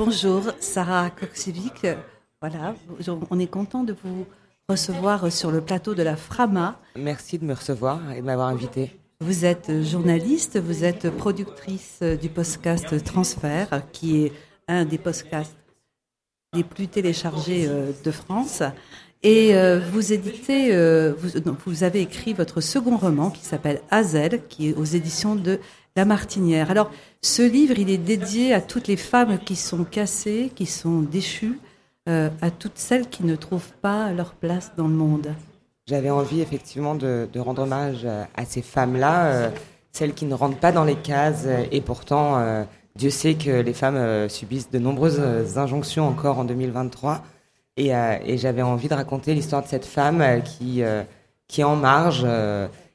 Bonjour, 0.00 0.42
Sarah 0.58 1.08
Koksiewicz. 1.08 1.96
Voilà, 2.40 2.74
on 3.30 3.38
est 3.38 3.46
content 3.46 3.84
de 3.84 3.94
vous 4.02 4.26
recevoir 4.68 5.30
sur 5.30 5.52
le 5.52 5.60
plateau 5.60 5.94
de 5.94 6.02
la 6.02 6.16
Frama. 6.16 6.80
Merci 6.96 7.38
de 7.38 7.44
me 7.44 7.54
recevoir 7.54 8.10
et 8.10 8.16
de 8.20 8.26
m'avoir 8.26 8.48
invité. 8.48 8.98
Vous 9.20 9.44
êtes 9.44 9.84
journaliste, 9.84 10.58
vous 10.58 10.82
êtes 10.82 11.10
productrice 11.10 12.02
du 12.20 12.28
podcast 12.28 13.04
Transfert, 13.04 13.82
qui 13.92 14.24
est 14.24 14.32
un 14.66 14.84
des 14.84 14.98
podcasts 14.98 15.54
les 16.54 16.64
plus 16.64 16.88
téléchargés 16.88 17.66
euh, 17.68 17.92
de 18.02 18.10
France. 18.10 18.64
Et 19.22 19.54
euh, 19.54 19.80
vous 19.80 20.12
éditez, 20.12 20.74
euh, 20.74 21.14
vous, 21.64 21.84
avez 21.84 22.02
écrit 22.02 22.34
votre 22.34 22.60
second 22.60 22.96
roman 22.96 23.30
qui 23.30 23.44
s'appelle 23.44 23.80
Hazel, 23.90 24.42
qui 24.48 24.68
est 24.68 24.74
aux 24.74 24.84
éditions 24.84 25.34
de 25.34 25.60
La 25.96 26.04
Martinière. 26.04 26.70
Alors, 26.70 26.90
ce 27.22 27.42
livre, 27.42 27.78
il 27.78 27.90
est 27.90 27.98
dédié 27.98 28.52
à 28.52 28.60
toutes 28.60 28.88
les 28.88 28.96
femmes 28.96 29.38
qui 29.38 29.56
sont 29.56 29.84
cassées, 29.84 30.50
qui 30.54 30.66
sont 30.66 31.00
déchues, 31.00 31.58
à 32.06 32.50
toutes 32.50 32.78
celles 32.78 33.08
qui 33.08 33.24
ne 33.24 33.36
trouvent 33.36 33.72
pas 33.80 34.12
leur 34.12 34.34
place 34.34 34.72
dans 34.76 34.88
le 34.88 34.94
monde. 34.94 35.32
J'avais 35.86 36.10
envie 36.10 36.40
effectivement 36.40 36.94
de, 36.94 37.28
rendre 37.38 37.62
hommage 37.62 38.06
à 38.36 38.44
ces 38.44 38.60
femmes-là, 38.60 39.52
celles 39.92 40.14
qui 40.14 40.26
ne 40.26 40.34
rentrent 40.34 40.58
pas 40.58 40.72
dans 40.72 40.84
les 40.84 40.96
cases 40.96 41.46
et 41.70 41.80
pourtant 41.80 42.66
Dieu 42.96 43.10
sait 43.10 43.34
que 43.34 43.50
les 43.50 43.72
femmes 43.72 43.96
euh, 43.96 44.28
subissent 44.28 44.70
de 44.70 44.78
nombreuses 44.78 45.18
euh, 45.20 45.56
injonctions 45.56 46.06
encore 46.06 46.38
en 46.38 46.44
2023. 46.44 47.24
Et, 47.76 47.94
euh, 47.94 48.16
et 48.24 48.38
j'avais 48.38 48.62
envie 48.62 48.86
de 48.86 48.94
raconter 48.94 49.34
l'histoire 49.34 49.64
de 49.64 49.66
cette 49.66 49.84
femme 49.84 50.22
qui, 50.44 50.82
qui 51.48 51.60
est 51.60 51.64
en 51.64 51.74
marge. 51.74 52.24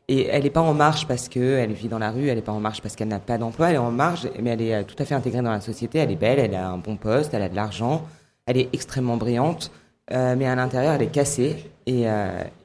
Et 0.09 0.27
elle 0.27 0.43
n'est 0.43 0.49
pas 0.49 0.61
en 0.61 0.73
marge 0.73 1.07
parce 1.07 1.29
qu'elle 1.29 1.71
vit 1.71 1.87
dans 1.87 1.99
la 1.99 2.11
rue, 2.11 2.27
elle 2.27 2.35
n'est 2.35 2.41
pas 2.41 2.51
en 2.51 2.59
marge 2.59 2.81
parce 2.81 2.95
qu'elle 2.95 3.07
n'a 3.07 3.19
pas 3.19 3.37
d'emploi, 3.37 3.69
elle 3.69 3.75
est 3.75 3.77
en 3.77 3.91
marge, 3.91 4.29
mais 4.41 4.49
elle 4.49 4.61
est 4.61 4.83
tout 4.83 4.95
à 4.99 5.05
fait 5.05 5.15
intégrée 5.15 5.41
dans 5.41 5.51
la 5.51 5.61
société. 5.61 5.99
Elle 5.99 6.11
est 6.11 6.15
belle, 6.17 6.39
elle 6.39 6.55
a 6.55 6.67
un 6.69 6.77
bon 6.77 6.97
poste, 6.97 7.33
elle 7.33 7.43
a 7.43 7.49
de 7.49 7.55
l'argent, 7.55 8.05
elle 8.45 8.57
est 8.57 8.69
extrêmement 8.73 9.15
brillante, 9.17 9.71
mais 10.11 10.45
à 10.45 10.55
l'intérieur, 10.55 10.95
elle 10.95 11.03
est 11.03 11.11
cassée. 11.11 11.71
Et, 11.85 12.05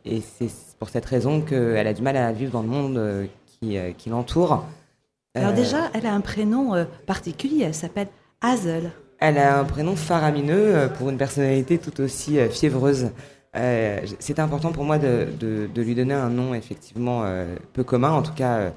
et 0.04 0.22
c'est 0.38 0.48
pour 0.78 0.88
cette 0.88 1.04
raison 1.04 1.42
qu'elle 1.42 1.86
a 1.86 1.92
du 1.92 2.02
mal 2.02 2.16
à 2.16 2.32
vivre 2.32 2.50
dans 2.50 2.62
le 2.62 2.68
monde 2.68 3.28
qui, 3.46 3.76
qui 3.98 4.08
l'entoure. 4.08 4.64
Alors 5.36 5.50
euh, 5.50 5.54
déjà, 5.54 5.90
elle 5.94 6.06
a 6.06 6.14
un 6.14 6.20
prénom 6.20 6.74
euh, 6.74 6.84
particulier, 7.06 7.64
elle 7.64 7.74
s'appelle 7.74 8.08
Hazel. 8.40 8.92
Elle 9.18 9.38
a 9.38 9.58
un 9.58 9.64
prénom 9.64 9.96
faramineux 9.96 10.76
euh, 10.76 10.88
pour 10.88 11.10
une 11.10 11.16
personnalité 11.16 11.78
tout 11.78 12.00
aussi 12.00 12.38
fiévreuse. 12.50 13.10
Euh, 13.56 14.00
C'était 14.18 14.40
important 14.40 14.72
pour 14.72 14.84
moi 14.84 14.98
de, 14.98 15.28
de, 15.38 15.68
de, 15.72 15.82
lui 15.82 15.94
donner 15.94 16.14
un 16.14 16.30
nom 16.30 16.54
effectivement 16.54 17.24
peu 17.72 17.84
commun, 17.84 18.10
en 18.10 18.22
tout 18.22 18.34
cas 18.34 18.72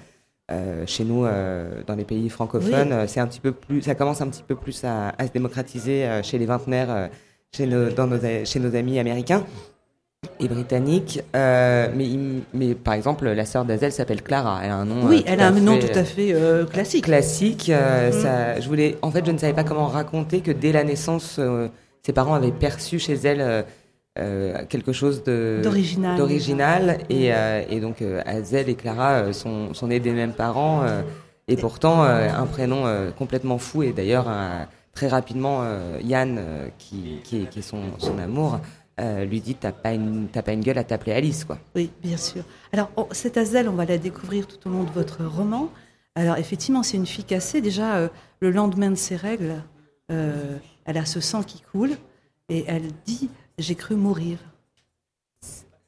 euh, 0.51 0.83
chez 0.85 1.03
nous 1.03 1.25
dans 1.87 1.95
les 1.95 2.05
pays 2.05 2.29
francophones. 2.29 3.07
C'est 3.07 3.19
un 3.19 3.27
petit 3.27 3.39
peu 3.39 3.51
plus, 3.51 3.81
ça 3.81 3.95
commence 3.95 4.21
un 4.21 4.29
petit 4.29 4.43
peu 4.43 4.55
plus 4.55 4.83
à, 4.83 5.09
à 5.17 5.27
se 5.27 5.31
démocratiser 5.31 6.07
chez 6.23 6.37
les 6.37 6.45
vingtenaires, 6.45 7.09
chez 7.55 7.65
nos, 7.65 7.89
dans 7.89 8.07
nos, 8.07 8.19
chez 8.45 8.59
nos 8.59 8.75
amis 8.75 8.99
américains 8.99 9.43
et 10.39 10.47
britannique. 10.47 11.21
Euh, 11.35 11.87
mais, 11.95 12.07
mais 12.53 12.75
par 12.75 12.93
exemple, 12.93 13.27
la 13.27 13.45
sœur 13.45 13.65
d'Azel 13.65 13.91
s'appelle 13.91 14.21
Clara. 14.21 14.61
Elle 14.63 14.71
a 14.71 14.75
un 14.75 14.85
nom. 14.85 15.07
Oui, 15.07 15.19
euh, 15.19 15.31
elle 15.31 15.41
a 15.41 15.47
un 15.47 15.51
nom 15.51 15.79
tout 15.79 15.87
à 15.93 16.03
fait 16.03 16.33
euh, 16.33 16.65
classique. 16.65 17.05
Classique. 17.05 17.69
Mm. 17.69 18.11
ça, 18.11 18.59
je 18.59 18.67
voulais, 18.67 18.97
en 19.01 19.11
fait, 19.11 19.25
je 19.25 19.31
ne 19.31 19.37
savais 19.37 19.53
pas 19.53 19.63
comment 19.63 19.87
raconter 19.87 20.41
que 20.41 20.51
dès 20.51 20.71
la 20.71 20.83
naissance, 20.83 21.39
ses 22.03 22.13
parents 22.13 22.33
avaient 22.33 22.51
perçu 22.51 22.99
chez 22.99 23.15
elle 23.15 23.65
quelque 24.69 24.91
chose 24.91 25.23
d'original. 25.23 26.17
D'original. 26.17 26.97
Et, 27.09 27.27
et, 27.69 27.79
donc, 27.79 28.03
Azel 28.25 28.69
et 28.69 28.75
Clara 28.75 29.33
sont, 29.33 29.73
sont 29.73 29.87
nés 29.87 29.99
des 29.99 30.11
mêmes 30.11 30.33
parents. 30.33 30.83
et 31.47 31.57
pourtant, 31.57 32.01
un 32.03 32.45
prénom 32.45 32.85
complètement 33.17 33.57
fou. 33.57 33.83
Et 33.83 33.91
d'ailleurs, 33.91 34.27
très 34.93 35.07
rapidement, 35.07 35.63
Yann, 36.03 36.39
qui, 36.77 37.19
qui, 37.23 37.45
qui, 37.45 37.59
est 37.59 37.61
son, 37.61 37.81
son 37.99 38.17
amour, 38.17 38.59
euh, 38.99 39.25
lui 39.25 39.41
dit 39.41 39.53
t'as 39.53 39.71
pas 39.71 39.93
une 39.93 40.27
pas 40.27 40.53
une 40.53 40.61
gueule 40.61 40.79
à 40.79 40.83
t'appeler 40.83 41.11
Alice 41.11 41.45
quoi. 41.45 41.59
Oui, 41.75 41.91
bien 42.01 42.17
sûr. 42.17 42.43
Alors 42.73 42.89
cette 43.11 43.37
Azel, 43.37 43.69
on 43.69 43.73
va 43.73 43.85
la 43.85 43.99
découvrir 43.99 44.47
tout 44.47 44.67
au 44.67 44.71
long 44.71 44.83
de 44.83 44.89
votre 44.89 45.23
roman. 45.23 45.69
Alors 46.15 46.37
effectivement, 46.37 46.81
c'est 46.81 46.97
une 46.97 47.05
fille 47.05 47.23
cassée. 47.23 47.61
Déjà, 47.61 47.97
euh, 47.97 48.07
le 48.39 48.49
lendemain 48.49 48.89
de 48.89 48.95
ses 48.95 49.15
règles, 49.15 49.61
euh, 50.11 50.57
elle 50.85 50.97
a 50.97 51.05
ce 51.05 51.19
sang 51.19 51.43
qui 51.43 51.61
coule 51.61 51.91
et 52.49 52.65
elle 52.67 52.87
dit 53.05 53.29
j'ai 53.57 53.75
cru 53.75 53.95
mourir. 53.95 54.39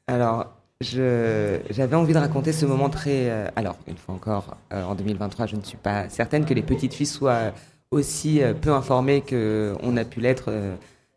Alors 0.06 0.46
j'avais 0.80 1.94
envie 1.94 2.14
de 2.14 2.18
raconter 2.18 2.52
ce 2.52 2.64
moment 2.64 2.88
très. 2.88 3.28
alors 3.54 3.76
une 3.86 3.96
fois 3.96 4.14
encore, 4.14 4.56
en 4.70 4.94
2023, 4.94 5.46
je 5.46 5.56
ne 5.56 5.62
suis 5.62 5.76
pas 5.76 6.08
certaine 6.08 6.46
que 6.46 6.54
les 6.54 6.62
petites 6.62 6.94
filles 6.94 7.06
soient 7.06 7.52
aussi 7.90 8.40
peu 8.62 8.72
informées 8.72 9.22
qu'on 9.22 9.96
a 9.96 10.04
pu 10.04 10.20
l'être 10.20 10.50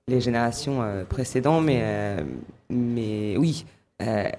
les 0.08 0.22
générations 0.22 0.82
euh, 0.82 1.04
précédentes, 1.06 1.64
mais, 1.64 1.80
euh, 1.84 2.24
mais 2.70 3.38
oui, 3.38 3.66
euh, 4.02 4.30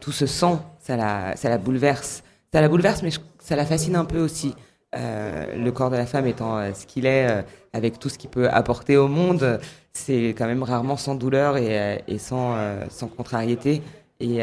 tout 0.00 0.12
ce 0.12 0.26
sang, 0.26 0.76
ça 0.80 0.96
la, 0.96 1.36
ça 1.36 1.48
la 1.48 1.58
bouleverse. 1.58 2.22
Ça 2.52 2.60
la 2.60 2.68
bouleverse, 2.68 3.02
mais 3.02 3.10
ça 3.38 3.56
la 3.56 3.66
fascine 3.66 3.96
un 3.96 4.04
peu 4.04 4.20
aussi. 4.20 4.54
Le 4.94 5.70
corps 5.70 5.90
de 5.90 5.96
la 5.96 6.06
femme 6.06 6.26
étant 6.26 6.72
ce 6.74 6.86
qu'il 6.86 7.06
est, 7.06 7.44
avec 7.72 7.98
tout 7.98 8.08
ce 8.08 8.18
qu'il 8.18 8.30
peut 8.30 8.48
apporter 8.48 8.96
au 8.96 9.08
monde, 9.08 9.60
c'est 9.92 10.28
quand 10.30 10.46
même 10.46 10.62
rarement 10.62 10.96
sans 10.96 11.14
douleur 11.14 11.56
et, 11.56 12.02
et 12.06 12.18
sans, 12.18 12.56
sans 12.88 13.08
contrariété. 13.08 13.82
Et, 14.20 14.40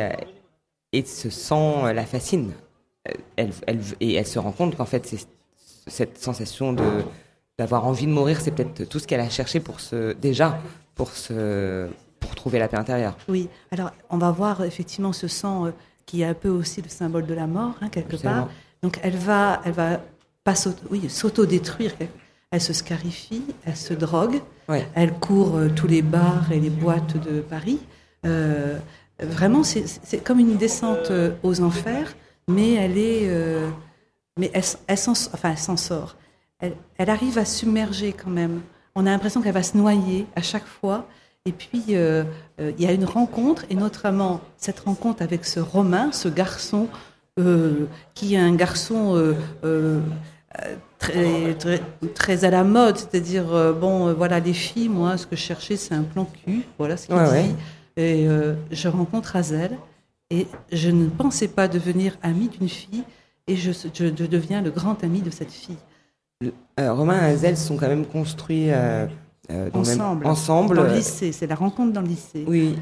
et 0.92 1.06
ce 1.06 1.30
sang 1.30 1.92
la 1.92 2.06
fascine. 2.06 2.52
Elle, 3.36 3.52
elle, 3.68 3.82
et 4.00 4.14
elle 4.14 4.28
se 4.28 4.40
rend 4.40 4.52
compte 4.52 4.78
qu'en 4.78 4.86
fait, 4.86 5.06
c'est 5.06 5.28
cette 5.88 6.18
sensation 6.18 6.72
de, 6.72 6.84
d'avoir 7.58 7.86
envie 7.86 8.06
de 8.06 8.12
mourir, 8.12 8.40
c'est 8.40 8.52
peut-être 8.52 8.88
tout 8.88 9.00
ce 9.00 9.08
qu'elle 9.08 9.20
a 9.20 9.30
cherché 9.30 9.60
pour 9.60 9.80
se, 9.80 10.14
déjà 10.14 10.60
pour 10.96 11.12
se, 11.12 11.88
pour 12.20 12.36
trouver 12.36 12.60
la 12.60 12.68
paix 12.68 12.78
intérieure. 12.78 13.18
Oui. 13.28 13.50
Alors, 13.72 13.92
on 14.10 14.18
va 14.18 14.32
voir 14.32 14.64
effectivement 14.64 15.12
ce 15.12 15.28
sang 15.28 15.66
euh, 15.66 15.72
qui 16.06 16.22
est 16.22 16.26
un 16.26 16.34
peu 16.34 16.50
aussi 16.50 16.82
le 16.82 16.90
symbole 16.90 17.26
de 17.26 17.34
la 17.34 17.48
mort, 17.48 17.74
hein, 17.82 17.90
quelque 17.90 18.16
part. 18.16 18.50
Donc, 18.82 19.00
elle 19.04 19.18
va, 19.18 19.62
elle 19.66 19.74
va 19.74 20.00
pas 20.44 20.54
oui, 20.90 21.10
s'auto-détruire. 21.10 21.94
Elle 22.52 22.62
se 22.62 22.74
scarifie, 22.74 23.44
elle 23.66 23.76
se 23.76 23.94
drogue, 23.94 24.42
elle 24.94 25.14
court 25.14 25.58
euh, 25.58 25.70
tous 25.70 25.88
les 25.88 26.02
bars 26.02 26.52
et 26.52 26.60
les 26.60 26.70
boîtes 26.70 27.18
de 27.18 27.42
Paris. 27.42 27.80
Euh, 28.26 28.78
vraiment, 29.20 29.64
c'est 29.64 30.24
comme 30.24 30.40
une 30.40 30.58
descente 30.58 31.12
aux 31.42 31.62
enfers, 31.62 32.14
mais 32.48 32.74
elle 32.74 32.98
est, 32.98 33.30
mais 34.38 34.52
elle, 34.54 34.64
elle 34.88 34.98
s'en 34.98 35.78
sort 35.78 36.16
elle, 36.98 37.10
arrive 37.10 37.38
à 37.38 37.46
submerger 37.46 38.14
quand 38.14 38.30
même. 38.30 38.62
On 38.96 39.06
a 39.06 39.10
l'impression 39.10 39.42
qu'elle 39.42 39.54
va 39.54 39.64
se 39.64 39.78
noyer 39.78 40.26
à 40.36 40.42
chaque 40.42 40.66
fois. 40.66 41.08
Et 41.46 41.52
puis, 41.52 41.84
euh, 41.90 42.24
euh, 42.62 42.72
il 42.78 42.84
y 42.84 42.88
a 42.88 42.94
une 42.94 43.06
rencontre, 43.06 43.66
et 43.70 43.76
notamment 43.76 44.40
cette 44.58 44.80
rencontre 44.82 45.22
avec 45.22 45.46
ce 45.46 45.60
Romain, 45.60 46.12
ce 46.12 46.30
garçon, 46.30 46.88
euh, 47.40 47.86
qui 48.14 48.36
est 48.36 48.40
un 48.40 48.56
garçon 48.56 49.36
très, 51.00 51.56
très, 52.14 52.46
à 52.46 52.50
la 52.50 52.64
mode, 52.64 52.98
c'est-à-dire, 52.98 53.74
bon, 53.80 54.14
voilà, 54.14 54.40
les 54.40 54.54
filles, 54.54 54.90
moi, 54.90 55.18
ce 55.18 55.26
que 55.28 55.36
je 55.36 55.42
cherchais, 55.42 55.78
c'est 55.78 55.94
un 55.94 56.04
plan 56.04 56.26
cul, 56.26 56.64
voilà 56.78 56.98
ce 56.98 57.08
qu'il 57.08 57.16
dit. 57.16 57.56
Et 57.98 58.28
je 58.72 58.88
rencontre 58.88 59.36
Azel, 59.36 59.78
et 60.30 60.48
je 60.72 60.90
ne 60.90 61.08
pensais 61.08 61.48
pas 61.48 61.68
devenir 61.68 62.18
amie 62.22 62.48
d'une 62.48 62.70
fille, 62.70 63.04
et 63.48 63.56
je, 63.56 63.72
je 63.94 64.08
deviens 64.08 64.62
le 64.62 64.72
grand 64.72 65.04
ami 65.04 65.22
de 65.22 65.30
cette 65.30 65.52
fille. 65.52 65.78
Euh, 66.80 66.94
Romain 66.94 67.22
et 67.22 67.32
Azel 67.32 67.58
sont 67.58 67.78
quand 67.78 67.88
même 67.88 68.06
construits 68.06 68.72
euh, 68.72 69.06
euh, 69.52 69.70
ensemble. 69.74 70.26
ensemble. 70.26 70.76
Dans 70.76 70.84
le 70.84 70.94
lycée, 70.94 71.32
c'est 71.32 71.48
la 71.48 71.56
rencontre 71.56 71.94
dans 71.94 72.02
le 72.02 72.08
lycée. 72.08 72.46
Oui, 72.48 72.76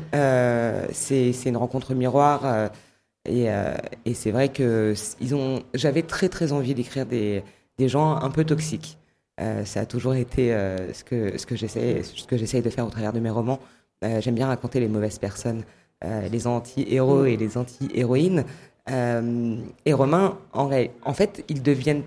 c'est 0.92 1.46
une 1.46 1.58
rencontre 1.58 1.94
miroir. 1.94 2.70
et, 3.28 3.48
et 4.06 4.14
c'est 4.14 4.32
vrai 4.32 4.50
que 4.50 4.94
ils 5.20 5.36
ont. 5.36 5.62
J'avais 5.74 6.04
très 6.04 6.30
très 6.30 6.52
envie 6.52 6.74
d'écrire 6.74 7.06
des, 7.06 7.44
des 7.78 7.90
gens 7.90 8.16
un 8.16 8.30
peu 8.30 8.44
toxiques. 8.44 8.98
ça 9.66 9.82
a 9.82 9.86
toujours 9.86 10.14
été 10.14 10.50
ce 10.94 11.04
que 11.04 11.38
ce 11.38 11.46
que 11.46 11.56
j'essaie 11.56 12.04
ce 12.04 12.26
que 12.26 12.38
j'essaye 12.38 12.62
de 12.62 12.70
faire 12.70 12.86
au 12.86 12.90
travers 12.90 13.14
de 13.14 13.20
mes 13.20 13.30
romans. 13.30 13.60
J'aime 14.02 14.36
bien 14.36 14.48
raconter 14.48 14.80
les 14.80 14.88
mauvaises 14.88 15.20
personnes, 15.20 15.64
les 16.04 16.48
anti-héros 16.48 17.26
et 17.26 17.38
les 17.38 17.58
anti-héroïnes. 17.58 18.46
et 18.88 19.94
Romain, 19.94 20.38
en, 20.54 20.70
en 21.04 21.14
fait, 21.14 21.44
ils 21.50 21.62
deviennent 21.64 22.04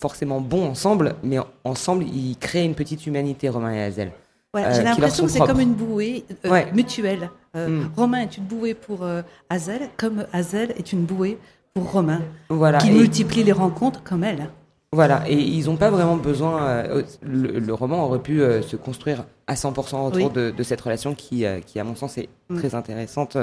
forcément 0.00 0.40
bons 0.40 0.64
ensemble, 0.64 1.14
mais 1.22 1.38
ensemble, 1.64 2.04
ils 2.04 2.36
créent 2.38 2.64
une 2.64 2.74
petite 2.74 3.06
humanité, 3.06 3.48
Romain 3.48 3.72
et 3.72 3.82
Hazel. 3.82 4.12
J'ai 4.54 4.64
euh, 4.64 4.82
l'impression 4.82 5.26
que 5.26 5.30
c'est 5.30 5.40
comme 5.40 5.60
une 5.60 5.74
bouée 5.74 6.24
euh, 6.46 6.62
mutuelle. 6.72 7.30
Euh, 7.54 7.68
mm. 7.68 7.90
Romain 7.96 8.20
est 8.20 8.36
une 8.36 8.44
bouée 8.44 8.74
pour 8.74 9.06
Hazel, 9.50 9.90
comme 9.96 10.26
Hazel 10.32 10.72
est 10.76 10.92
une 10.92 11.04
bouée 11.04 11.38
pour 11.74 11.90
Romain, 11.90 12.22
voilà. 12.48 12.78
qui 12.78 12.90
multiplie 12.90 13.44
les 13.44 13.52
rencontres 13.52 14.02
comme 14.02 14.24
elle. 14.24 14.48
Voilà, 14.92 15.22
et 15.28 15.34
ils 15.34 15.66
n'ont 15.66 15.76
pas 15.76 15.90
vraiment 15.90 16.16
besoin. 16.16 16.82
Le, 17.22 17.72
roman 17.72 18.06
aurait 18.06 18.22
pu 18.22 18.38
se 18.38 18.74
construire 18.76 19.26
à 19.46 19.54
100% 19.54 20.06
autour 20.06 20.30
de, 20.30 20.62
cette 20.62 20.80
relation 20.80 21.14
qui, 21.14 21.44
qui, 21.66 21.78
à 21.78 21.84
mon 21.84 21.94
sens, 21.94 22.16
est 22.16 22.28
mm. 22.48 22.56
très 22.56 22.74
intéressante, 22.74 23.36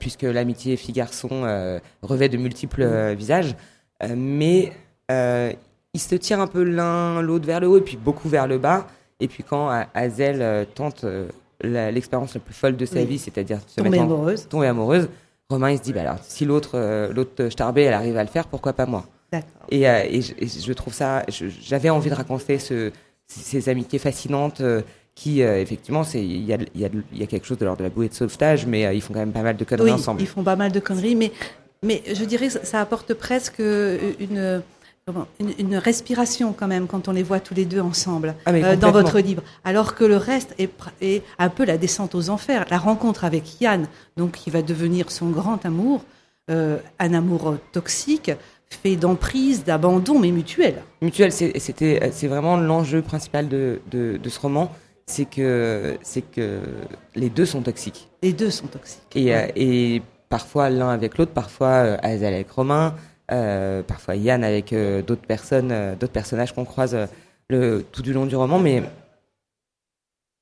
puisque 0.00 0.22
l'amitié 0.22 0.76
fille-garçon 0.76 1.42
revêt 2.02 2.28
de 2.28 2.36
multiples 2.36 3.14
visages. 3.14 3.54
mais 4.16 4.72
euh, 5.10 5.52
ils 5.94 6.00
se 6.00 6.14
tirent 6.16 6.40
un 6.40 6.46
peu 6.46 6.62
l'un 6.62 7.20
l'autre 7.20 7.46
vers 7.46 7.60
le 7.60 7.68
haut 7.68 7.78
et 7.78 7.82
puis 7.82 7.96
beaucoup 7.96 8.28
vers 8.28 8.48
le 8.48 8.58
bas. 8.58 8.86
Et 9.20 9.28
puis 9.28 9.44
quand 9.44 9.68
Hazel 9.94 10.66
tente 10.74 11.04
l'expérience 11.62 12.34
la, 12.34 12.40
plus 12.40 12.54
folle 12.54 12.76
de 12.76 12.86
sa 12.86 13.04
vie, 13.04 13.18
c'est-à-dire 13.18 13.60
tomber 13.76 13.98
amoureuse. 13.98 14.48
tomber 14.48 14.66
amoureuse, 14.66 15.08
Romain 15.48 15.70
il 15.70 15.78
se 15.78 15.82
dit 15.82 15.92
bah 15.92 16.02
alors 16.02 16.18
si 16.22 16.44
l'autre 16.44 17.10
l'autre 17.12 17.48
Starbé 17.50 17.82
elle 17.82 17.94
arrive 17.94 18.16
à 18.16 18.24
le 18.24 18.30
faire, 18.30 18.46
pourquoi 18.46 18.72
pas 18.72 18.86
moi? 18.86 19.04
Et, 19.70 19.82
et, 19.82 20.20
je, 20.20 20.72
trouve 20.72 20.94
ça, 20.94 21.24
j'avais 21.28 21.90
envie 21.90 22.10
de 22.10 22.14
raconter 22.14 22.58
ce, 22.58 22.90
ces 23.26 23.68
amitiés 23.68 23.98
fascinantes 23.98 24.62
qui 25.14 25.42
euh, 25.42 25.60
effectivement 25.60 26.02
il 26.14 26.44
y 26.44 26.52
a, 26.52 26.58
y, 26.74 26.84
a, 26.84 26.88
y 27.12 27.22
a, 27.22 27.26
quelque 27.26 27.46
chose 27.46 27.58
de 27.58 27.64
l'ordre 27.64 27.80
de 27.80 27.84
la 27.84 27.90
bouée 27.90 28.08
de 28.08 28.14
sauvetage 28.14 28.66
mais 28.66 28.86
euh, 28.86 28.94
ils 28.94 29.02
font 29.02 29.12
quand 29.12 29.20
même 29.20 29.32
pas 29.32 29.42
mal 29.42 29.56
de 29.56 29.64
conneries 29.64 29.92
ensemble. 29.92 30.22
ils 30.22 30.26
font 30.26 30.42
pas 30.42 30.56
mal 30.56 30.72
de 30.72 30.80
conneries 30.80 31.14
mais 31.14 31.32
mais 31.82 32.02
je 32.12 32.24
dirais 32.24 32.48
que 32.48 32.64
ça 32.64 32.80
apporte 32.80 33.14
presque 33.14 33.58
une 33.58 34.62
une, 35.40 35.52
une, 35.58 35.76
respiration 35.76 36.52
quand 36.52 36.68
même 36.68 36.86
quand 36.86 37.08
on 37.08 37.12
les 37.12 37.24
voit 37.24 37.40
tous 37.40 37.54
les 37.54 37.64
deux 37.64 37.80
ensemble 37.80 38.34
ah, 38.46 38.52
euh, 38.52 38.76
dans 38.76 38.92
votre 38.92 39.18
livre, 39.18 39.42
alors 39.64 39.96
que 39.96 40.04
le 40.04 40.16
reste 40.16 40.54
est, 40.58 40.70
est, 41.00 41.24
un 41.38 41.48
peu 41.48 41.64
la 41.64 41.78
descente 41.78 42.14
aux 42.14 42.30
enfers. 42.30 42.64
La 42.70 42.78
rencontre 42.78 43.24
avec 43.24 43.60
Yann, 43.60 43.88
donc 44.16 44.32
qui 44.32 44.50
va 44.50 44.62
devenir 44.62 45.10
son 45.10 45.30
grand 45.30 45.64
amour, 45.66 46.04
un 46.48 47.14
amour 47.14 47.56
toxique, 47.72 48.30
fait 48.72 48.96
d'emprise, 48.96 49.64
d'abandon, 49.64 50.18
mais 50.18 50.30
mutuel. 50.30 50.82
Mutuel, 51.02 51.32
c'était, 51.32 52.10
c'est 52.12 52.28
vraiment 52.28 52.56
l'enjeu 52.56 53.02
principal 53.02 53.48
de, 53.48 53.80
de, 53.90 54.16
de, 54.16 54.28
ce 54.28 54.40
roman 54.40 54.72
c'est 55.10 55.24
que, 55.24 55.98
c'est 56.02 56.22
que 56.22 56.60
les 57.14 57.30
deux 57.30 57.44
sont 57.44 57.62
toxiques. 57.62 58.08
Les 58.22 58.32
deux 58.32 58.50
sont 58.50 58.68
toxiques. 58.68 59.16
Et, 59.16 59.34
euh, 59.34 59.48
et 59.56 60.02
parfois 60.28 60.70
l'un 60.70 60.90
avec 60.90 61.18
l'autre, 61.18 61.32
parfois 61.32 61.68
euh, 61.68 61.96
Azel 62.02 62.32
avec 62.32 62.50
Romain, 62.50 62.94
euh, 63.32 63.82
parfois 63.82 64.14
Yann 64.16 64.44
avec 64.44 64.72
d'autres 64.72 65.26
personnes, 65.26 65.96
d'autres 65.98 66.12
personnages 66.12 66.54
qu'on 66.54 66.64
croise 66.64 66.96
le, 67.48 67.84
tout 67.92 68.02
du 68.02 68.12
long 68.12 68.26
du 68.26 68.36
roman. 68.36 68.58
Mais 68.58 68.82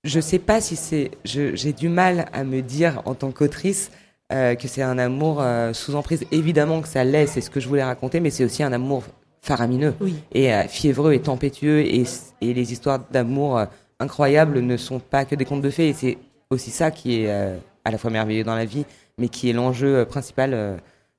je 0.05 0.21
sais 0.21 0.39
pas 0.39 0.61
si 0.61 0.77
c'est. 0.77 1.11
J'ai 1.25 1.73
du 1.73 1.89
mal 1.89 2.29
à 2.33 2.45
me 2.45 2.61
dire 2.61 3.03
en 3.05 3.15
tant 3.15 3.31
qu'autrice 3.31 3.91
que 4.31 4.69
c'est 4.69 4.83
un 4.83 4.99
amour 4.99 5.43
sous 5.73 5.95
emprise. 5.95 6.25
Évidemment 6.31 6.83
que 6.83 6.89
ça 6.89 7.03
l'est, 7.05 7.27
c'est 7.27 7.41
ce 7.41 7.51
que 7.51 7.61
je 7.61 7.69
voulais 7.69 7.85
raconter, 7.85 8.21
mais 8.21 8.31
c'est 8.31 8.45
aussi 8.45 8.63
un 8.63 8.73
amour 8.73 9.03
faramineux 9.41 9.95
et 10.33 10.51
fiévreux 10.69 11.15
et 11.15 11.21
tempétueux 11.21 11.81
et, 11.81 12.05
et 12.43 12.53
les 12.53 12.73
histoires 12.73 13.01
d'amour 13.11 13.67
incroyables 14.01 14.61
ne 14.61 14.77
sont 14.77 15.01
pas 15.01 15.25
que 15.25 15.35
des 15.35 15.45
contes 15.45 15.63
de 15.63 15.71
fées. 15.71 15.89
Et 15.89 15.93
c'est 15.93 16.19
aussi 16.51 16.71
ça 16.71 16.91
qui 16.91 17.23
est 17.23 17.31
euh, 17.31 17.57
à 17.85 17.91
la 17.91 17.99
fois 17.99 18.11
merveilleux 18.11 18.45
dans 18.45 18.55
la 18.55 18.65
vie, 18.65 18.85
mais 19.19 19.29
qui 19.29 19.51
est 19.51 19.53
l'enjeu 19.53 19.99
euh, 19.99 20.05
principal 20.05 20.55
euh, 20.55 20.77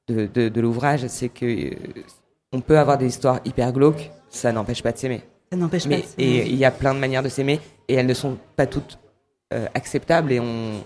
de, 0.07 0.49
de, 0.49 0.61
l'ouvrage. 0.61 1.05
C'est 1.07 1.29
que 1.29 1.71
on 2.51 2.61
peut 2.61 2.79
avoir 2.79 2.97
des 2.97 3.07
histoires 3.07 3.39
hyper 3.45 3.71
glauques, 3.71 4.11
ça 4.29 4.51
n'empêche 4.51 4.81
pas 4.81 4.91
de 4.91 4.97
s'aimer. 4.97 5.21
Ça 5.51 5.57
n'empêche 5.57 5.87
pas. 5.87 5.95
Et 6.17 6.47
il 6.47 6.55
y 6.55 6.65
a 6.65 6.71
plein 6.71 6.93
de 6.93 6.99
manières 6.99 7.23
de 7.23 7.29
s'aimer, 7.29 7.59
et 7.87 7.95
elles 7.95 8.07
ne 8.07 8.13
sont 8.13 8.37
pas 8.55 8.65
toutes 8.65 8.97
acceptables. 9.73 10.31
Et 10.31 10.39
on, 10.39 10.83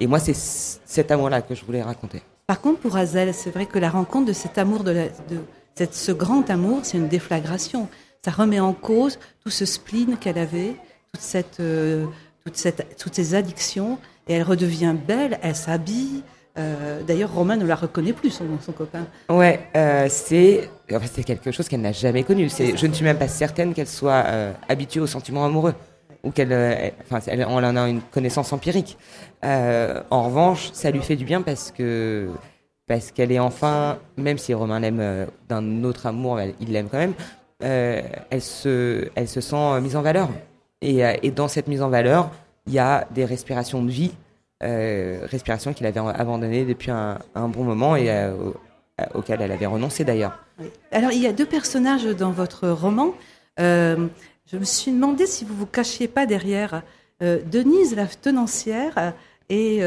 et 0.00 0.06
moi, 0.06 0.18
c'est 0.18 0.34
cet 0.34 1.10
amour-là 1.10 1.42
que 1.42 1.54
je 1.54 1.64
voulais 1.64 1.82
raconter. 1.82 2.22
Par 2.46 2.60
contre, 2.60 2.80
pour 2.80 2.96
Azel, 2.96 3.32
c'est 3.32 3.50
vrai 3.50 3.66
que 3.66 3.78
la 3.78 3.90
rencontre 3.90 4.26
de 4.26 4.32
cet 4.32 4.58
amour, 4.58 4.84
de, 4.84 4.90
la, 4.90 5.04
de 5.04 5.38
cette, 5.74 5.94
ce 5.94 6.12
grand 6.12 6.50
amour, 6.50 6.80
c'est 6.82 6.98
une 6.98 7.08
déflagration. 7.08 7.88
Ça 8.24 8.30
remet 8.30 8.60
en 8.60 8.72
cause 8.72 9.18
tout 9.42 9.50
ce 9.50 9.64
spleen 9.64 10.16
qu'elle 10.18 10.38
avait, 10.38 10.74
toute 11.12 11.22
cette, 11.22 11.60
euh, 11.60 12.06
toute 12.44 12.56
cette, 12.56 12.96
toutes 12.98 13.14
ces 13.14 13.34
addictions 13.34 13.98
et 14.26 14.34
elle 14.34 14.42
redevient 14.42 14.94
belle, 15.06 15.38
elle 15.42 15.54
s'habille. 15.54 16.22
Euh, 16.58 17.02
d'ailleurs, 17.02 17.32
Romain 17.32 17.56
ne 17.56 17.64
la 17.64 17.74
reconnaît 17.74 18.12
plus, 18.12 18.30
son, 18.30 18.44
son 18.64 18.72
copain. 18.72 19.06
Ouais, 19.28 19.68
euh, 19.76 20.06
c'est 20.10 20.68
en 20.92 21.00
fait, 21.00 21.22
quelque 21.22 21.50
chose 21.50 21.68
qu'elle 21.68 21.80
n'a 21.80 21.92
jamais 21.92 22.24
connu. 22.24 22.48
Je 22.48 22.86
ne 22.86 22.92
suis 22.92 23.04
même 23.04 23.18
pas 23.18 23.28
certaine 23.28 23.74
qu'elle 23.74 23.88
soit 23.88 24.24
habituée 24.68 25.00
aux 25.00 25.06
sentiments 25.06 25.44
amoureux 25.44 25.74
ou 26.24 26.30
qu'elle, 26.30 26.92
enfin, 27.04 27.20
elle, 27.26 27.44
en 27.44 27.76
a 27.76 27.88
une 27.88 28.00
connaissance 28.00 28.52
empirique. 28.52 28.96
en 29.42 30.22
revanche, 30.24 30.70
ça 30.72 30.90
lui 30.90 31.02
fait 31.02 31.16
du 31.16 31.24
bien 31.24 31.42
parce 31.42 31.70
que 31.70 32.28
parce 32.86 33.12
qu'elle 33.12 33.32
est 33.32 33.38
enfin, 33.38 33.98
même 34.16 34.36
si 34.36 34.52
Romain 34.52 34.80
l'aime 34.80 35.26
d'un 35.48 35.84
autre 35.84 36.06
amour, 36.06 36.40
il 36.60 36.72
l'aime 36.72 36.88
quand 36.90 36.98
même. 36.98 37.14
elle 37.60 38.42
se, 38.42 39.08
elle 39.14 39.28
se 39.28 39.40
sent 39.40 39.80
mise 39.80 39.96
en 39.96 40.02
valeur. 40.02 40.28
Euh, 40.84 41.16
et, 41.22 41.30
dans 41.30 41.48
cette 41.48 41.68
mise 41.68 41.82
en 41.82 41.88
valeur, 41.88 42.30
il 42.66 42.72
y 42.72 42.78
a 42.78 43.06
des 43.10 43.24
respirations 43.24 43.82
de 43.82 43.90
vie, 43.90 44.12
euh, 44.62 45.20
respirations 45.24 45.72
qu'il 45.72 45.86
avait 45.86 46.00
abandonnées 46.00 46.64
depuis 46.64 46.90
un, 46.90 47.18
bon 47.34 47.64
moment 47.64 47.96
et 47.96 48.10
euh, 48.10 48.34
auxquelles 49.14 49.42
elle 49.42 49.52
avait 49.52 49.66
renoncé 49.66 50.04
d'ailleurs. 50.04 50.38
Alors, 50.92 51.10
il 51.12 51.20
y 51.20 51.26
a 51.26 51.32
deux 51.32 51.46
personnages 51.46 52.04
dans 52.04 52.30
votre 52.30 52.68
roman. 52.68 53.14
Je 54.50 54.56
me 54.56 54.64
suis 54.64 54.92
demandé 54.92 55.26
si 55.26 55.44
vous 55.44 55.54
vous 55.54 55.66
cachiez 55.66 56.08
pas 56.08 56.26
derrière 56.26 56.82
Denise, 57.20 57.96
la 57.96 58.06
tenancière, 58.06 59.14
et 59.48 59.80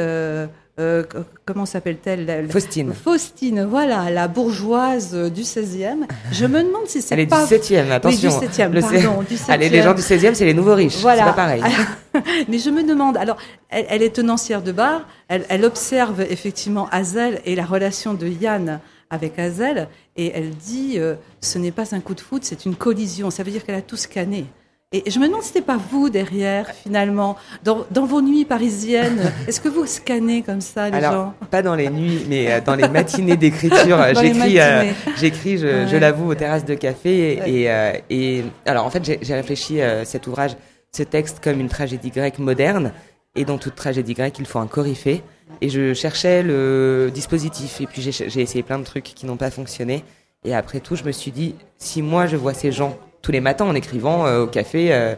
euh, 0.80 1.04
comment 1.45 1.65
s'appelle-t-elle 1.65 2.48
Faustine. 2.51 2.94
Faustine, 2.94 3.65
voilà, 3.65 4.12
la 4.12 4.27
bourgeoise 4.27 5.15
du 5.31 5.42
16e. 5.42 6.06
Je 6.31 6.45
me 6.45 6.62
demande 6.62 6.86
si 6.86 7.01
c'est 7.01 7.25
pas... 7.25 7.45
Elle 7.50 7.54
est 7.56 7.68
du 7.68 7.74
7e, 7.74 7.92
attention. 7.92 8.30
Oui, 8.30 8.48
du 8.48 8.48
7e, 8.48 8.80
pardon, 8.80 9.24
du 9.24 9.36
7e. 9.36 9.45
Allez, 9.50 9.69
les 9.69 9.81
gens 9.81 9.95
du 9.95 10.04
16e, 10.04 10.36
c'est 10.36 10.45
les 10.45 10.54
nouveaux 10.54 10.75
riches, 10.75 10.98
voilà. 10.98 11.24
c'est 11.24 11.30
pas 11.30 11.33
pareil. 11.33 11.63
mais 12.48 12.59
je 12.59 12.69
me 12.69 12.83
demande, 12.83 13.18
alors, 13.18 13.38
elle, 13.69 14.04
est 14.04 14.15
tenancière 14.15 14.62
de 14.62 14.71
bar, 14.71 15.07
elle, 15.30 15.65
observe 15.65 16.21
effectivement 16.21 16.88
Hazel 16.92 17.42
et 17.45 17.56
la 17.56 17.65
relation 17.65 18.13
de 18.13 18.27
Yann 18.27 18.80
avec 19.09 19.39
Hazel, 19.39 19.88
et 20.15 20.31
elle 20.33 20.51
dit, 20.51 20.95
euh, 20.98 21.15
ce 21.42 21.57
n'est 21.57 21.71
pas 21.71 21.95
un 21.95 22.00
coup 22.00 22.13
de 22.13 22.21
foot, 22.21 22.44
c'est 22.44 22.65
une 22.65 22.75
collision. 22.75 23.30
Ça 23.30 23.44
veut 23.44 23.51
dire 23.51 23.65
qu'elle 23.65 23.75
a 23.75 23.81
tout 23.81 23.98
scanné. 23.98 24.45
Et 24.94 25.12
je 25.12 25.19
me 25.19 25.27
demande 25.27 25.42
si 25.42 25.50
c'était 25.50 25.65
pas 25.65 25.75
vous 25.75 26.09
derrière, 26.09 26.71
finalement, 26.71 27.36
dans, 27.62 27.86
dans 27.92 28.06
vos 28.06 28.21
nuits 28.21 28.45
parisiennes. 28.45 29.19
Est-ce 29.48 29.59
que 29.59 29.68
vous 29.68 29.86
scannez 29.86 30.44
comme 30.44 30.62
ça 30.62 30.89
les 30.89 30.95
alors, 30.95 31.12
gens 31.12 31.33
Pas 31.51 31.62
dans 31.62 31.75
les 31.75 31.89
nuits, 31.89 32.21
mais 32.30 32.50
euh, 32.50 32.62
dans 32.62 32.75
les 32.75 32.88
matinées 32.88 33.36
d'écriture. 33.36 34.01
j'écris, 34.15 34.62
euh, 34.62 34.86
j'écris, 35.18 35.57
je, 35.57 35.88
je 35.88 35.98
l'avoue, 35.98 36.31
aux 36.31 36.36
terrasses 36.36 36.63
de 36.63 36.74
café. 36.74 37.33
Et, 37.45 37.69
euh, 37.69 37.92
et 38.09 38.45
alors, 38.65 38.86
en 38.86 38.89
fait, 38.89 39.19
j'ai 39.21 39.33
réfléchi 39.33 39.81
à 39.81 40.06
cet 40.06 40.25
ouvrage, 40.25 40.56
ce 40.95 41.04
texte, 41.04 41.42
comme 41.44 41.59
une 41.59 41.68
tragédie 41.68 42.09
grecque 42.09 42.39
moderne. 42.39 42.94
Et 43.38 43.45
dans 43.45 43.57
toute 43.57 43.75
tragédie 43.75 44.13
grecque, 44.13 44.39
il 44.39 44.45
faut 44.45 44.60
un 44.60 44.68
coryphée. 44.68 45.24
Et 45.62 45.69
je 45.69 45.94
cherchais 45.94 46.44
le 46.44 47.10
dispositif. 47.13 47.80
Et 47.80 47.88
puis 47.88 48.01
j'ai 48.01 48.42
essayé 48.42 48.63
plein 48.63 48.80
de 48.80 48.84
trucs 48.84 49.06
qui 49.06 49.25
n'ont 49.25 49.38
pas 49.38 49.51
fonctionné. 49.51 50.04
Et 50.44 50.54
après 50.54 50.81
tout, 50.81 50.95
je 50.95 51.04
me 51.04 51.12
suis 51.12 51.31
dit, 51.31 51.56
si 51.78 52.01
moi 52.01 52.28
je 52.28 52.36
vois 52.36 52.54
ces 52.54 52.72
gens 52.72 52.98
tous 53.22 53.31
les 53.31 53.42
matins 53.42 53.66
en 53.66 53.75
écrivant 53.75 54.25
euh, 54.25 54.44
au 54.44 54.48
café. 54.48 54.94
Euh, 54.94 55.16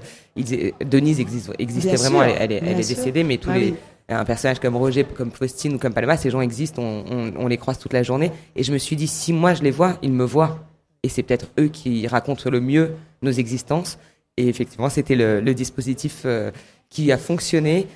Denise 0.83 1.19
existe, 1.19 1.51
existait 1.59 1.95
vraiment, 1.95 2.23
elle, 2.23 2.51
est, 2.51 2.75
décédée, 2.75 3.23
mais 3.23 3.37
tous 3.37 3.49
ah 3.51 3.57
les, 3.57 3.73
un 4.07 4.23
personnage 4.23 4.59
comme 4.59 4.75
Roger, 4.75 5.03
comme 5.03 5.31
Faustine 5.31 5.75
ou 5.75 5.77
comme 5.77 5.93
Palma, 5.93 6.17
ces 6.17 6.29
gens 6.29 6.41
existent, 6.41 6.81
on, 6.81 7.47
les 7.47 7.57
croise 7.57 7.77
toute 7.77 7.93
la 7.93 8.03
journée. 8.03 8.31
Et 8.55 8.63
je 8.63 8.71
me 8.71 8.77
suis 8.77 8.95
dit, 8.95 9.07
si 9.07 9.33
moi 9.33 9.53
je 9.53 9.63
les 9.63 9.71
vois, 9.71 9.97
ils 10.01 10.13
me 10.13 10.23
voient. 10.23 10.59
Et 11.03 11.09
c'est 11.09 11.23
peut-être 11.23 11.47
eux 11.59 11.67
qui 11.67 12.07
racontent 12.07 12.49
le 12.49 12.61
mieux 12.61 12.95
nos 13.21 13.31
existences. 13.31 13.99
Et 14.37 14.47
effectivement, 14.47 14.89
c'était 14.89 15.15
le, 15.15 15.53
dispositif 15.53 16.21
euh, 16.25 16.51
qui 16.89 17.11
a 17.11 17.17
fonctionné 17.17 17.87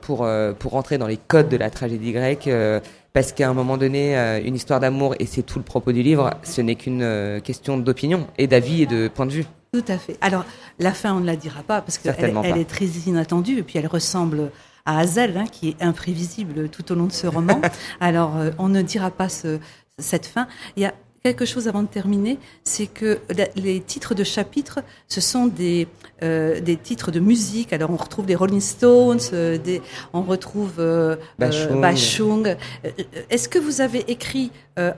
pour, 0.00 0.28
pour 0.58 0.72
rentrer 0.72 0.98
dans 0.98 1.06
les 1.06 1.16
codes 1.16 1.48
de 1.48 1.56
la 1.56 1.70
tragédie 1.70 2.12
grecque 2.12 2.48
parce 3.18 3.32
qu'à 3.32 3.48
un 3.48 3.52
moment 3.52 3.76
donné, 3.76 4.16
euh, 4.16 4.40
une 4.44 4.54
histoire 4.54 4.78
d'amour, 4.78 5.16
et 5.18 5.26
c'est 5.26 5.42
tout 5.42 5.58
le 5.58 5.64
propos 5.64 5.90
du 5.90 6.04
livre, 6.04 6.30
ce 6.44 6.60
n'est 6.60 6.76
qu'une 6.76 7.02
euh, 7.02 7.40
question 7.40 7.76
d'opinion 7.76 8.28
et 8.38 8.46
d'avis 8.46 8.82
et 8.82 8.86
de 8.86 9.08
point 9.08 9.26
de 9.26 9.32
vue. 9.32 9.44
Tout 9.72 9.84
à 9.88 9.98
fait. 9.98 10.16
Alors, 10.20 10.44
la 10.78 10.92
fin, 10.92 11.14
on 11.14 11.18
ne 11.20 11.26
la 11.26 11.34
dira 11.34 11.64
pas, 11.64 11.80
parce 11.80 11.98
qu'elle 11.98 12.14
elle 12.44 12.58
est 12.58 12.68
très 12.68 12.86
inattendue, 12.86 13.58
et 13.58 13.62
puis 13.64 13.76
elle 13.78 13.88
ressemble 13.88 14.52
à 14.86 15.00
Hazel, 15.00 15.36
hein, 15.36 15.46
qui 15.50 15.70
est 15.70 15.82
imprévisible 15.82 16.68
tout 16.68 16.92
au 16.92 16.94
long 16.94 17.06
de 17.06 17.12
ce 17.12 17.26
roman. 17.26 17.60
Alors, 18.00 18.36
euh, 18.36 18.50
on 18.58 18.68
ne 18.68 18.82
dira 18.82 19.10
pas 19.10 19.28
ce, 19.28 19.58
cette 19.98 20.26
fin. 20.26 20.46
Il 20.76 20.84
y 20.84 20.86
a 20.86 20.94
quelque 21.22 21.44
chose 21.44 21.68
avant 21.68 21.82
de 21.82 21.88
terminer, 21.88 22.38
c'est 22.64 22.86
que 22.86 23.18
les 23.56 23.80
titres 23.80 24.14
de 24.14 24.24
chapitres, 24.24 24.80
ce 25.08 25.20
sont 25.20 25.46
des, 25.46 25.88
euh, 26.22 26.60
des 26.60 26.76
titres 26.76 27.10
de 27.10 27.20
musique. 27.20 27.72
Alors 27.72 27.90
on 27.90 27.96
retrouve 27.96 28.26
des 28.26 28.34
Rolling 28.34 28.60
Stones, 28.60 29.20
euh, 29.32 29.58
des, 29.58 29.82
on 30.12 30.22
retrouve 30.22 30.74
euh, 30.78 31.16
Bachung. 31.38 32.56
Est-ce 33.30 33.48
que 33.48 33.58
vous 33.58 33.80
avez 33.80 34.10
écrit 34.10 34.50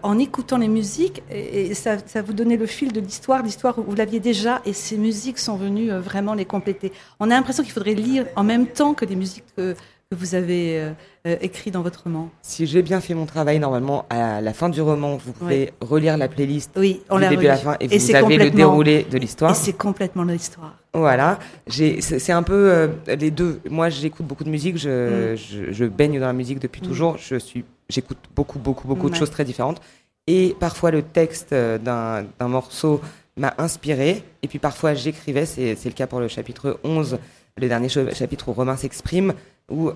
en 0.02 0.18
écoutant 0.18 0.58
les 0.58 0.68
musiques 0.68 1.22
et, 1.30 1.72
ça, 1.72 1.96
ça, 2.04 2.20
vous 2.20 2.34
donnait 2.34 2.58
le 2.58 2.66
fil 2.66 2.92
de 2.92 3.00
l'histoire, 3.00 3.42
l'histoire 3.42 3.78
où 3.78 3.82
vous 3.82 3.94
l'aviez 3.94 4.20
déjà 4.20 4.60
et 4.66 4.74
ces 4.74 4.98
musiques 4.98 5.38
sont 5.38 5.56
venues 5.56 5.90
vraiment 5.90 6.34
les 6.34 6.44
compléter? 6.44 6.92
On 7.18 7.30
a 7.30 7.34
l'impression 7.34 7.62
qu'il 7.62 7.72
faudrait 7.72 7.94
lire 7.94 8.26
en 8.36 8.44
même 8.44 8.66
temps 8.66 8.92
que 8.92 9.06
les 9.06 9.16
musiques 9.16 9.44
que, 9.56 9.74
que 10.12 10.16
vous 10.16 10.34
avez 10.34 10.80
euh, 10.80 10.90
euh, 11.28 11.36
écrit 11.40 11.70
dans 11.70 11.82
votre 11.82 12.02
roman 12.02 12.30
Si 12.42 12.66
j'ai 12.66 12.82
bien 12.82 13.00
fait 13.00 13.14
mon 13.14 13.26
travail, 13.26 13.60
normalement, 13.60 14.06
à 14.10 14.40
la 14.40 14.52
fin 14.52 14.68
du 14.68 14.80
roman, 14.80 15.16
vous 15.16 15.30
pouvez 15.30 15.72
relire 15.80 16.16
la 16.16 16.26
playlist 16.26 16.72
oui, 16.74 17.00
on 17.10 17.20
du 17.20 17.28
début 17.28 17.46
à 17.46 17.50
la 17.50 17.56
fin 17.56 17.76
et, 17.78 17.96
vous 17.96 18.14
avez 18.16 18.36
le 18.36 18.50
déroulé 18.50 19.06
de 19.08 19.16
l'histoire. 19.18 19.52
Et 19.52 19.54
c'est 19.54 19.72
complètement 19.72 20.24
l'histoire. 20.24 20.74
Voilà, 20.94 21.38
c'est 21.68 22.32
un 22.32 22.42
peu 22.42 22.72
euh, 22.72 22.88
les 23.06 23.30
deux. 23.30 23.60
Moi, 23.70 23.88
j'écoute 23.88 24.26
beaucoup 24.26 24.42
de 24.42 24.50
musique, 24.50 24.78
je, 24.78 25.34
mm. 25.34 25.70
je, 25.70 25.84
baigne 25.84 26.18
dans 26.18 26.26
la 26.26 26.32
musique 26.32 26.58
depuis 26.58 26.82
mm. 26.82 26.86
toujours. 26.86 27.16
Je 27.16 27.36
suis, 27.36 27.64
j'écoute 27.88 28.18
beaucoup, 28.34 28.58
beaucoup, 28.58 28.88
beaucoup 28.88 29.10
de 29.10 29.14
choses 29.14 29.30
très 29.30 29.44
différentes. 29.44 29.80
Et 30.26 30.56
parfois, 30.58 30.90
le 30.90 31.02
texte 31.02 31.54
d'un 31.54 32.24
morceau 32.40 33.00
m'a 33.36 33.54
inspiré. 33.58 34.24
Et 34.42 34.48
puis 34.48 34.58
parfois, 34.58 34.94
j'écrivais, 34.94 35.46
c'est 35.46 35.84
le 35.84 35.92
cas 35.92 36.08
pour 36.08 36.18
le 36.18 36.26
chapitre 36.26 36.80
11, 36.82 37.20
le 37.56 37.68
dernier 37.68 37.88
chapitre 37.88 38.48
où 38.48 38.52
Romain 38.52 38.76
s'exprime, 38.76 39.34
où 39.70 39.90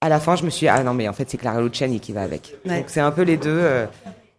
à 0.00 0.08
la 0.08 0.20
fin, 0.20 0.36
je 0.36 0.44
me 0.44 0.50
suis 0.50 0.66
dit, 0.66 0.68
ah 0.68 0.82
non, 0.84 0.94
mais 0.94 1.08
en 1.08 1.12
fait, 1.12 1.28
c'est 1.28 1.38
Clara 1.38 1.60
Luciani 1.60 2.00
qui 2.00 2.12
va 2.12 2.22
avec. 2.22 2.54
Donc 2.64 2.84
c'est 2.86 3.00
un 3.00 3.10
peu 3.10 3.22
les 3.22 3.36
deux. 3.36 3.50
Euh, 3.50 3.86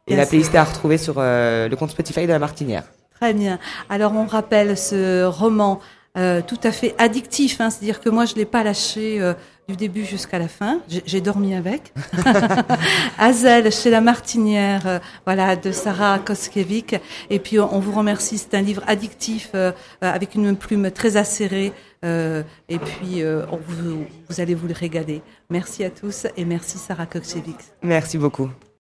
et 0.08 0.16
la 0.16 0.26
playlist 0.26 0.54
est 0.54 0.58
à 0.58 0.64
retrouver 0.64 0.98
sur 0.98 1.16
euh, 1.18 1.68
le 1.68 1.76
compte 1.76 1.92
Spotify 1.92 2.24
de 2.24 2.32
la 2.32 2.40
Martinière. 2.40 2.84
Très 3.20 3.34
bien. 3.34 3.60
Alors 3.90 4.14
on 4.14 4.26
rappelle 4.26 4.78
ce 4.78 5.26
roman 5.26 5.80
euh, 6.18 6.42
tout 6.46 6.60
à 6.64 6.72
fait 6.72 6.96
addictif, 6.98 7.62
hein, 7.62 7.70
c'est-à-dire 7.70 8.00
que 8.00 8.10
moi 8.10 8.26
je 8.26 8.36
l'ai 8.36 8.46
pas 8.46 8.64
lâché 8.64 9.20
du 9.70 9.76
début 9.76 10.04
jusqu'à 10.04 10.40
la 10.40 10.48
fin. 10.48 10.80
J'ai 10.88 11.22
dormi 11.22 11.54
avec. 11.54 11.94
Azel 13.20 13.72
chez 13.72 13.92
la 13.92 14.02
Martinière, 14.02 14.88
euh, 14.88 15.00
voilà, 15.26 15.56
de 15.56 15.72
Sarah 15.72 16.18
Koskiewicz. 16.20 17.00
Et 17.30 17.40
puis 17.40 17.60
on, 17.60 17.80
vous 17.80 17.92
remercie. 17.92 18.38
C'est 18.40 18.56
un 18.56 18.62
livre 18.62 18.82
addictif 18.88 19.52
avec 20.02 20.36
une 20.36 20.56
plume 20.56 20.90
très 20.92 21.18
acérée. 21.18 21.72
Et 22.04 22.80
puis 22.80 23.24
vous, 23.24 24.06
vous, 24.30 24.42
allez 24.42 24.56
vous 24.56 24.68
le 24.68 24.74
régaler. 24.74 25.22
Merci 25.50 25.84
à 25.84 25.90
tous 25.90 26.28
et 26.38 26.46
merci 26.46 26.78
Sarah 26.78 27.06
Koskiewicz. 27.06 27.74
Merci 27.82 28.18
beaucoup. 28.18 28.50